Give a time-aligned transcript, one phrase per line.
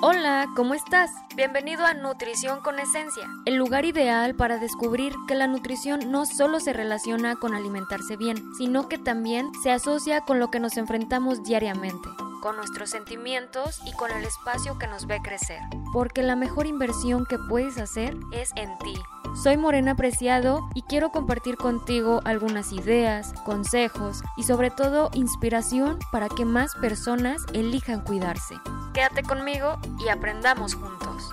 [0.00, 1.10] Hola, ¿cómo estás?
[1.34, 6.60] Bienvenido a Nutrición con Esencia, el lugar ideal para descubrir que la nutrición no solo
[6.60, 11.42] se relaciona con alimentarse bien, sino que también se asocia con lo que nos enfrentamos
[11.42, 12.08] diariamente,
[12.40, 15.60] con nuestros sentimientos y con el espacio que nos ve crecer.
[15.92, 18.94] Porque la mejor inversión que puedes hacer es en ti.
[19.42, 26.28] Soy Morena Preciado y quiero compartir contigo algunas ideas, consejos y sobre todo inspiración para
[26.28, 28.54] que más personas elijan cuidarse.
[28.94, 31.30] Quédate conmigo y aprendamos juntos.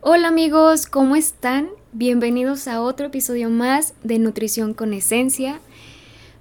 [0.00, 1.70] Hola amigos, ¿cómo están?
[1.94, 5.60] Bienvenidos a otro episodio más de Nutrición con Esencia.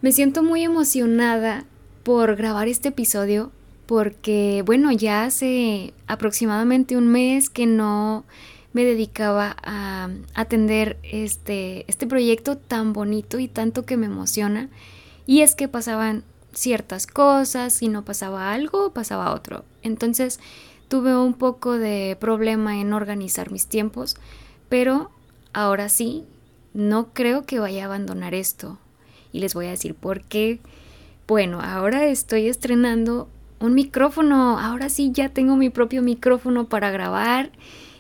[0.02, 1.66] Me siento muy emocionada
[2.04, 3.52] por grabar este episodio
[3.86, 8.24] porque, bueno, ya hace aproximadamente un mes que no
[8.72, 14.70] me dedicaba a atender este, este proyecto tan bonito y tanto que me emociona.
[15.28, 19.66] Y es que pasaban ciertas cosas, si no pasaba algo, pasaba otro.
[19.84, 20.40] Entonces
[20.88, 24.16] tuve un poco de problema en organizar mis tiempos,
[24.70, 25.12] pero
[25.54, 26.26] ahora sí,
[26.74, 28.80] no creo que vaya a abandonar esto.
[29.32, 30.60] Y les voy a decir por qué.
[31.28, 34.60] Bueno, ahora estoy estrenando un micrófono.
[34.60, 37.52] Ahora sí ya tengo mi propio micrófono para grabar.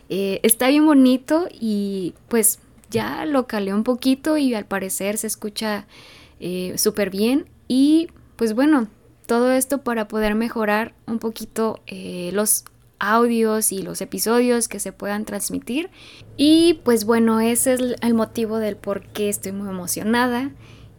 [0.09, 5.27] Eh, está bien bonito y pues ya lo calé un poquito y al parecer se
[5.27, 5.87] escucha
[6.39, 7.45] eh, súper bien.
[7.67, 8.87] Y pues bueno,
[9.25, 12.65] todo esto para poder mejorar un poquito eh, los
[13.01, 15.89] audios y los episodios que se puedan transmitir.
[16.37, 20.51] Y pues bueno, ese es el motivo del por qué estoy muy emocionada.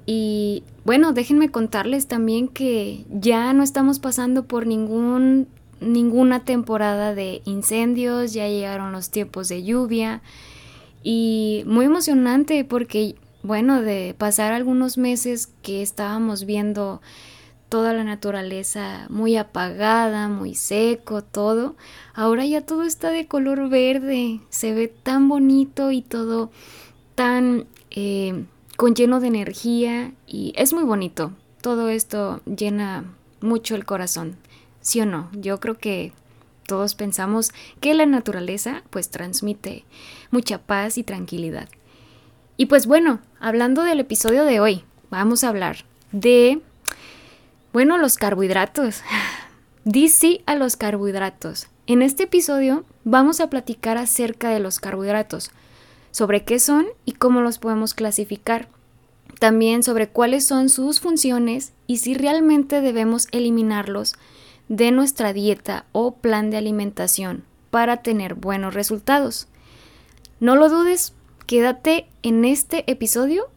[0.05, 5.49] Y bueno, déjenme contarles también que ya no estamos pasando por ningún
[5.81, 10.23] ninguna temporada de incendios, ya llegaron los tiempos de lluvia
[11.03, 17.01] y muy emocionante porque bueno, de pasar algunos meses que estábamos viendo
[17.73, 21.75] toda la naturaleza muy apagada, muy seco, todo.
[22.13, 26.51] Ahora ya todo está de color verde, se ve tan bonito y todo
[27.15, 28.45] tan eh,
[28.77, 31.33] con lleno de energía y es muy bonito.
[31.63, 33.07] Todo esto llena
[33.41, 34.37] mucho el corazón,
[34.83, 35.31] ¿sí o no?
[35.33, 36.13] Yo creo que
[36.67, 39.87] todos pensamos que la naturaleza pues transmite
[40.31, 41.71] mucha paz y tranquilidad.
[42.59, 46.61] Y pues bueno, hablando del episodio de hoy, vamos a hablar de
[47.73, 49.03] bueno, los carbohidratos.
[49.85, 51.69] Dice a los carbohidratos.
[51.87, 55.51] En este episodio vamos a platicar acerca de los carbohidratos,
[56.11, 58.69] sobre qué son y cómo los podemos clasificar.
[59.41, 64.15] También sobre cuáles son sus funciones y si realmente debemos eliminarlos
[64.69, 69.49] de nuestra dieta o plan de alimentación para tener buenos resultados.
[70.39, 71.15] No lo dudes,
[71.47, 73.49] quédate en este episodio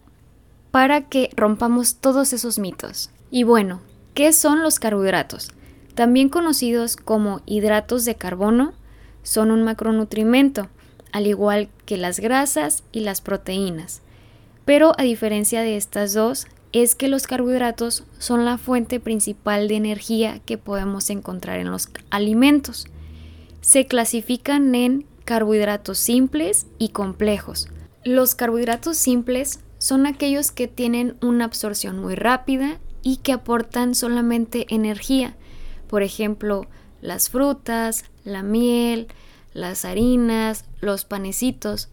[0.72, 3.12] para que rompamos todos esos mitos.
[3.30, 3.82] Y bueno,
[4.16, 5.50] ¿Qué son los carbohidratos?
[5.94, 8.72] También conocidos como hidratos de carbono,
[9.24, 10.70] son un macronutrimento,
[11.12, 14.02] al igual que las grasas y las proteínas.
[14.64, 19.76] Pero a diferencia de estas dos, es que los carbohidratos son la fuente principal de
[19.76, 22.86] energía que podemos encontrar en los alimentos.
[23.60, 27.68] Se clasifican en carbohidratos simples y complejos.
[28.06, 34.66] Los carbohidratos simples son aquellos que tienen una absorción muy rápida y que aportan solamente
[34.74, 35.38] energía.
[35.88, 36.66] Por ejemplo,
[37.02, 39.08] las frutas, la miel,
[39.54, 41.90] las harinas, los panecitos.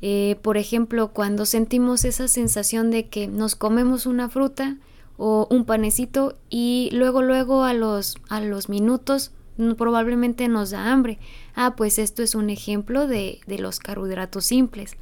[0.00, 4.78] Eh, por ejemplo, cuando sentimos esa sensación de que nos comemos una fruta
[5.18, 9.32] o un panecito y luego luego a los, a los minutos
[9.76, 11.18] probablemente nos da hambre.
[11.54, 14.96] Ah, pues esto es un ejemplo de, de los carbohidratos simples.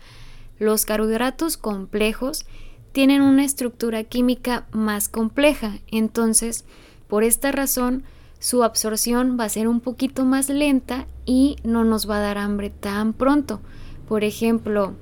[0.59, 2.45] Los carbohidratos complejos
[2.95, 6.65] tienen una estructura química más compleja, entonces
[7.09, 8.05] por esta razón
[8.39, 12.39] su absorción va a ser un poquito más lenta y no nos va a dar
[12.39, 13.61] hambre tan pronto.
[14.07, 14.95] Por ejemplo,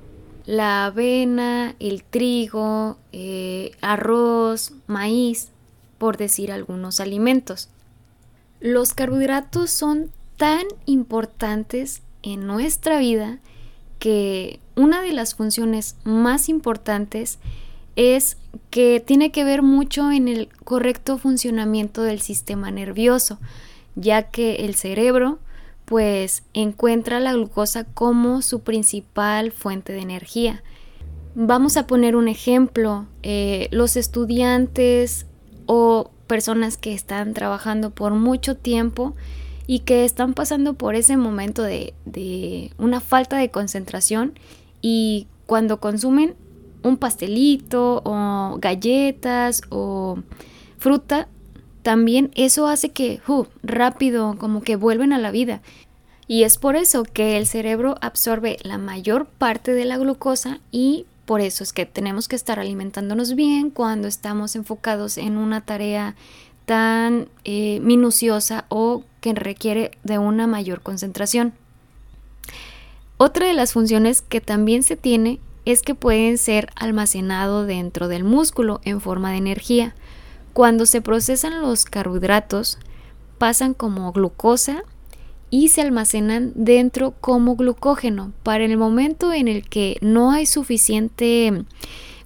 [0.47, 5.51] la avena, el trigo, eh, arroz, maíz,
[5.99, 7.69] por decir algunos alimentos.
[8.59, 13.37] Los carbohidratos son tan importantes en nuestra vida
[13.99, 17.62] que una de las funciones más importantes es
[17.95, 23.39] que tiene que ver mucho en el correcto funcionamiento del sistema nervioso,
[23.95, 25.39] ya que el cerebro
[25.85, 30.63] pues encuentra la glucosa como su principal fuente de energía.
[31.35, 35.25] Vamos a poner un ejemplo, eh, los estudiantes
[35.65, 39.15] o personas que están trabajando por mucho tiempo
[39.67, 44.33] y que están pasando por ese momento de, de una falta de concentración
[44.81, 46.35] y cuando consumen
[46.83, 50.19] un pastelito o galletas o
[50.77, 51.27] fruta,
[51.81, 55.61] también eso hace que uh, rápido como que vuelven a la vida.
[56.27, 61.05] Y es por eso que el cerebro absorbe la mayor parte de la glucosa y
[61.25, 66.15] por eso es que tenemos que estar alimentándonos bien cuando estamos enfocados en una tarea
[66.65, 71.53] tan eh, minuciosa o que requiere de una mayor concentración.
[73.17, 78.23] Otra de las funciones que también se tiene es que pueden ser almacenado dentro del
[78.23, 79.95] músculo en forma de energía.
[80.53, 82.77] Cuando se procesan los carbohidratos,
[83.37, 84.83] pasan como glucosa
[85.49, 88.33] y se almacenan dentro como glucógeno.
[88.43, 91.65] Para el momento en el que no hay suficiente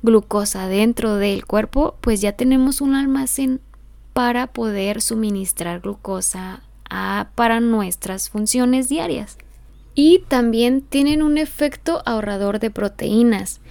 [0.01, 3.61] glucosa dentro del cuerpo, pues ya tenemos un almacén
[4.13, 6.63] para poder suministrar glucosa
[7.35, 9.37] para nuestras funciones diarias.
[9.97, 13.61] Y también tienen un efecto ahorrador de proteínas.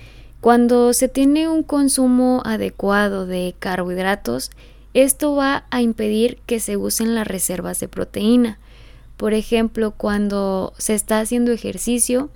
[0.40, 4.50] Cuando se tiene un consumo adecuado de carbohidratos,
[4.92, 8.58] esto va a impedir que se usen las reservas de proteína.
[9.16, 12.30] Por ejemplo, cuando se está haciendo ejercicio,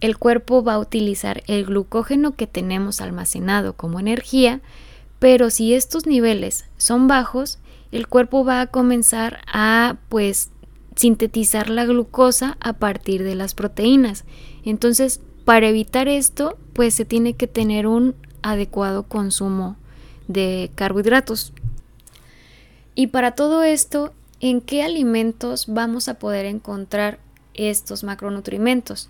[0.00, 4.60] el cuerpo va a utilizar el glucógeno que tenemos almacenado como energía
[5.22, 7.60] pero si estos niveles son bajos,
[7.92, 10.50] el cuerpo va a comenzar a pues
[10.96, 14.24] sintetizar la glucosa a partir de las proteínas.
[14.64, 19.76] Entonces, para evitar esto, pues se tiene que tener un adecuado consumo
[20.28, 21.52] de carbohidratos.
[22.94, 27.18] Y para todo esto, ¿en qué alimentos vamos a poder encontrar
[27.54, 29.08] estos macronutrimentos?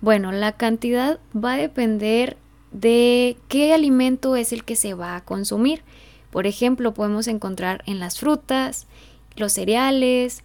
[0.00, 2.36] Bueno, la cantidad va a depender
[2.70, 5.82] de qué alimento es el que se va a consumir.
[6.30, 8.86] Por ejemplo, podemos encontrar en las frutas,
[9.36, 10.44] los cereales,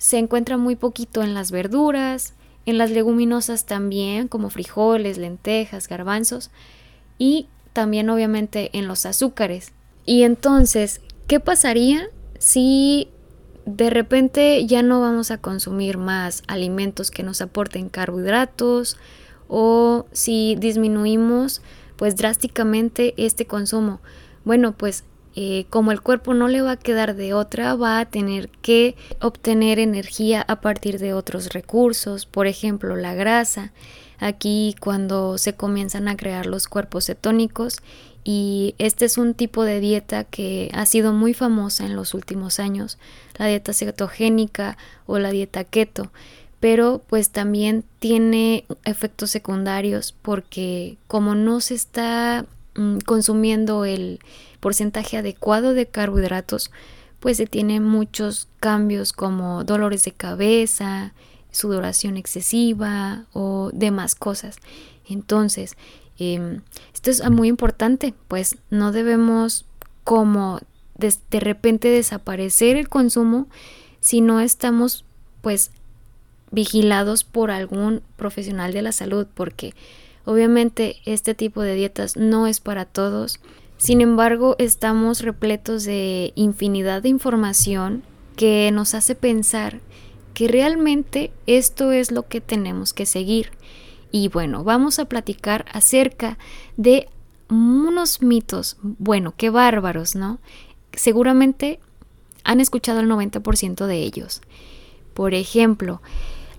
[0.00, 2.32] se encuentra muy poquito en las verduras,
[2.64, 6.50] en las leguminosas también, como frijoles, lentejas, garbanzos,
[7.18, 9.72] y también obviamente en los azúcares.
[10.06, 12.08] Y entonces, ¿qué pasaría
[12.38, 13.08] si
[13.66, 18.96] de repente ya no vamos a consumir más alimentos que nos aporten carbohidratos,
[19.48, 21.60] o si disminuimos
[21.96, 24.00] pues drásticamente este consumo.
[24.44, 25.04] Bueno, pues
[25.36, 28.96] eh, como el cuerpo no le va a quedar de otra, va a tener que
[29.20, 33.72] obtener energía a partir de otros recursos, por ejemplo la grasa.
[34.18, 37.78] Aquí cuando se comienzan a crear los cuerpos cetónicos
[38.22, 42.60] y este es un tipo de dieta que ha sido muy famosa en los últimos
[42.60, 42.98] años,
[43.38, 44.76] la dieta cetogénica
[45.06, 46.10] o la dieta keto
[46.60, 52.44] pero pues también tiene efectos secundarios porque como no se está
[53.06, 54.20] consumiendo el
[54.60, 56.70] porcentaje adecuado de carbohidratos,
[57.20, 61.12] pues se tienen muchos cambios como dolores de cabeza,
[61.50, 64.56] sudoración excesiva o demás cosas.
[65.08, 65.76] Entonces,
[66.18, 66.62] em,
[66.94, 69.66] esto es muy importante, pues no debemos
[70.04, 70.60] como
[70.96, 73.48] de, de repente desaparecer el consumo
[74.00, 75.04] si no estamos
[75.42, 75.72] pues
[76.50, 79.74] vigilados por algún profesional de la salud, porque
[80.24, 83.40] obviamente este tipo de dietas no es para todos.
[83.78, 88.02] Sin embargo, estamos repletos de infinidad de información
[88.36, 89.80] que nos hace pensar
[90.34, 93.50] que realmente esto es lo que tenemos que seguir.
[94.10, 96.38] Y bueno, vamos a platicar acerca
[96.76, 97.08] de
[97.48, 100.38] unos mitos, bueno, qué bárbaros, ¿no?
[100.92, 101.80] Seguramente
[102.44, 104.40] han escuchado el 90% de ellos.
[105.14, 106.00] Por ejemplo,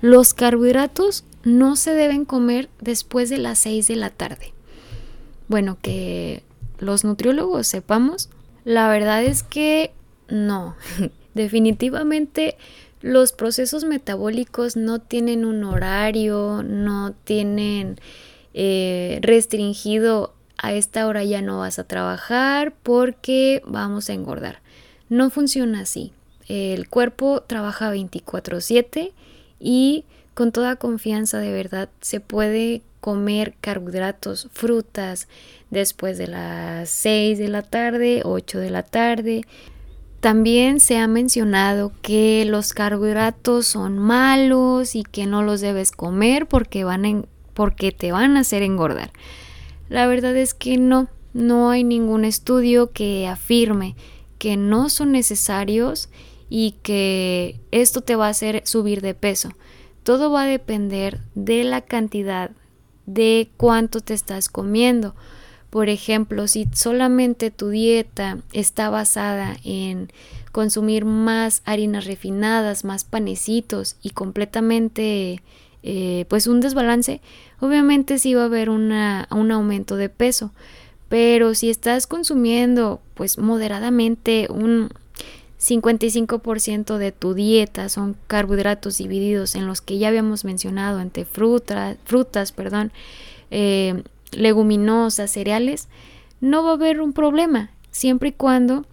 [0.02, 4.54] los carbohidratos no se deben comer después de las 6 de la tarde.
[5.48, 6.44] Bueno, que
[6.80, 8.30] los nutriólogos sepamos,
[8.64, 9.92] la verdad es que
[10.30, 10.76] no.
[11.34, 12.58] Definitivamente
[13.02, 18.00] los procesos metabólicos no tienen un horario, no tienen
[18.54, 24.60] eh, restringido a esta hora ya no vas a trabajar porque vamos a engordar.
[25.10, 26.14] No funciona así.
[26.48, 29.14] El cuerpo trabaja 24/7
[29.60, 35.28] y con toda confianza de verdad se puede comer carbohidratos, frutas
[35.70, 39.42] después de las 6 de la tarde, 8 de la tarde.
[40.20, 46.46] También se ha mencionado que los carbohidratos son malos y que no los debes comer
[46.46, 49.12] porque, van porque te van a hacer engordar.
[49.90, 53.96] La verdad es que no, no hay ningún estudio que afirme
[54.38, 56.10] que no son necesarios
[56.50, 59.50] y que esto te va a hacer subir de peso.
[60.04, 62.52] Todo va a depender de la cantidad
[63.06, 65.16] de cuánto te estás comiendo.
[65.70, 70.12] Por ejemplo, si solamente tu dieta está basada en
[70.52, 75.42] consumir más harinas refinadas, más panecitos y completamente
[75.84, 77.22] eh, pues un desbalance,
[77.60, 80.52] obviamente sí va a haber un aumento de peso.
[81.08, 84.90] Pero si estás consumiendo pues moderadamente un
[85.62, 91.98] 55% de tu dieta son carbohidratos divididos en los que ya habíamos mencionado entre frutas,
[92.04, 92.92] frutas, perdón,
[93.52, 94.02] eh,
[94.32, 95.88] leguminosas, cereales,
[96.40, 98.86] no va a haber un problema siempre y cuando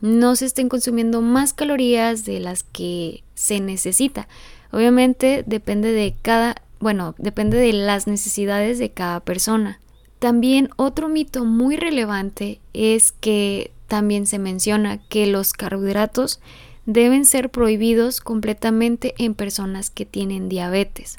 [0.00, 4.26] no se estén consumiendo más calorías de las que se necesita.
[4.72, 9.78] Obviamente depende de cada, bueno, depende de las necesidades de cada persona.
[10.18, 16.40] También otro mito muy relevante es que también se menciona que los carbohidratos
[16.86, 21.18] deben ser prohibidos completamente en personas que tienen diabetes.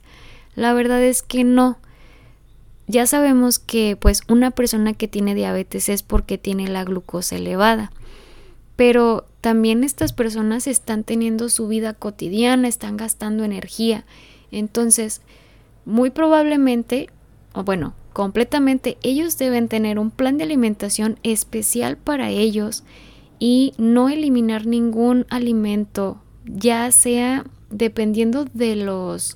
[0.55, 1.77] La verdad es que no.
[2.87, 7.91] Ya sabemos que pues una persona que tiene diabetes es porque tiene la glucosa elevada
[8.75, 14.03] pero también estas personas están teniendo su vida cotidiana, están gastando energía.
[14.51, 15.21] Entonces,
[15.85, 17.11] muy probablemente,
[17.53, 22.83] o bueno, completamente, ellos deben tener un plan de alimentación especial para ellos
[23.39, 29.35] y no eliminar ningún alimento, ya sea dependiendo de los,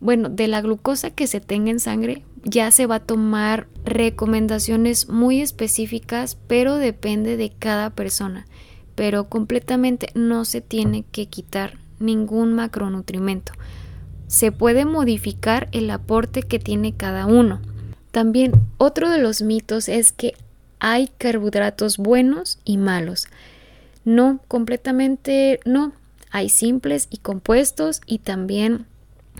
[0.00, 5.08] bueno, de la glucosa que se tenga en sangre, ya se va a tomar recomendaciones
[5.08, 8.46] muy específicas, pero depende de cada persona
[8.98, 13.52] pero completamente no se tiene que quitar ningún macronutrimento.
[14.26, 17.60] Se puede modificar el aporte que tiene cada uno.
[18.10, 20.34] También otro de los mitos es que
[20.80, 23.26] hay carbohidratos buenos y malos.
[24.04, 25.92] No, completamente no.
[26.30, 28.86] Hay simples y compuestos y también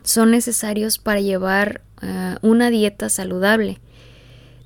[0.02, 3.78] son necesarios para llevar eh, una dieta saludable.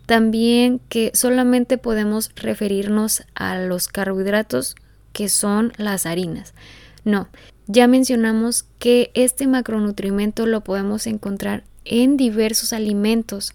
[0.07, 4.77] También que solamente podemos referirnos a los carbohidratos
[5.13, 6.55] que son las harinas.
[7.05, 7.29] No,
[7.67, 13.55] ya mencionamos que este macronutrimento lo podemos encontrar en diversos alimentos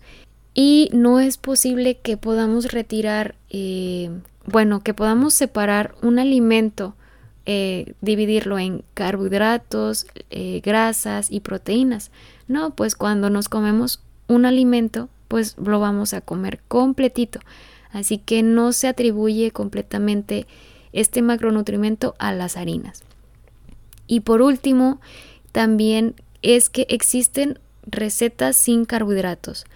[0.59, 4.09] y no es posible que podamos retirar, eh,
[4.47, 6.95] bueno, que podamos separar un alimento,
[7.45, 12.09] eh, dividirlo en carbohidratos, eh, grasas y proteínas.
[12.47, 17.39] No, pues cuando nos comemos un alimento, pues lo vamos a comer completito.
[17.91, 20.47] Así que no se atribuye completamente
[20.91, 23.03] este macronutrimento a las harinas.
[24.07, 25.01] Y por último,
[25.51, 29.67] también es que existen recetas sin carbohidratos.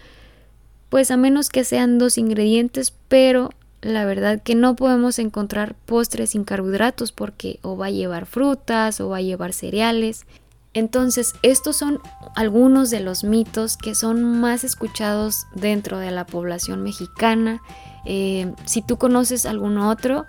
[0.91, 3.50] Pues a menos que sean dos ingredientes, pero
[3.81, 9.01] la verdad que no podemos encontrar postres sin carbohidratos porque o va a llevar frutas
[9.01, 10.27] o va a llevar cereales.
[10.75, 12.00] Entonces, estos son
[12.36, 17.63] algunos de los mitos que son más escuchados dentro de la población mexicana.
[18.05, 20.27] Eh, si tú conoces algún otro,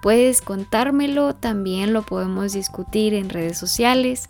[0.00, 4.26] Puedes contármelo, también lo podemos discutir en redes sociales.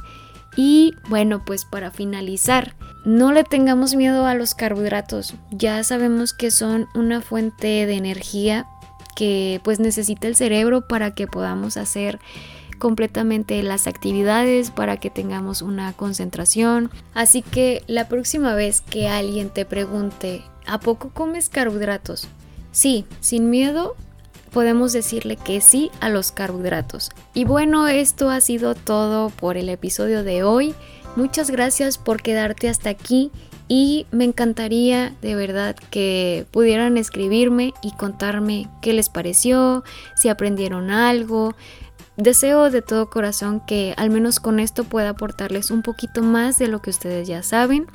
[0.57, 5.35] Y bueno, pues para finalizar, no le tengamos miedo a los carbohidratos.
[5.51, 8.67] Ya sabemos que son una fuente de energía
[9.17, 12.19] que pues necesita el cerebro para que podamos hacer
[12.81, 16.91] completamente las actividades para que tengamos una concentración.
[17.15, 22.27] Así que la próxima vez que alguien te pregunte, ¿a poco comes carbohidratos?
[22.73, 23.95] Sí, sin miedo,
[24.51, 27.11] podemos decirle que sí a los carbohidratos.
[27.35, 30.75] Y bueno, esto ha sido todo por el episodio de hoy.
[31.17, 33.31] Muchas gracias por quedarte hasta aquí
[33.69, 39.85] y me encantaría de verdad que pudieran escribirme y contarme qué les pareció,
[40.17, 41.55] si aprendieron algo.
[42.17, 46.69] Deseo de todo corazón que al menos con esto pueda aportarles un poquito más de
[46.69, 47.87] lo que ustedes ya saben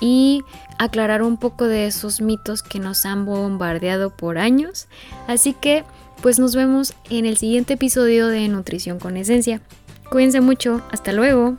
[0.00, 0.42] y
[0.78, 4.86] aclarar un poco de esos mitos que nos han bombardeado por años.
[5.26, 5.84] Así que
[6.22, 9.60] pues nos vemos en el siguiente episodio de Nutrición con Esencia.
[10.10, 11.56] Cuídense mucho, hasta luego.